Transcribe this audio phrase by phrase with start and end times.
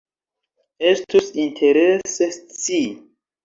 [0.93, 2.85] Estus interese scii.